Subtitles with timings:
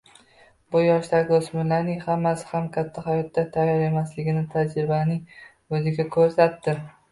[0.75, 5.23] Bu yoshdagi oʻsmirlarning hammasi ham katta hayotga tayyor emasligini tajribaning
[5.81, 6.79] oʻzi koʻrsatdi.